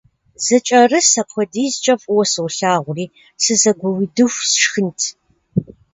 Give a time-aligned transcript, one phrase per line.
[0.45, 3.05] Зэкӏэрыс апхуэдизкӏэ фӏыуэ солъагъури
[3.43, 4.99] сызэгуиудыху сшхынт.